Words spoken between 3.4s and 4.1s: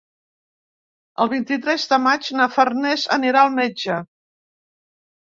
al metge.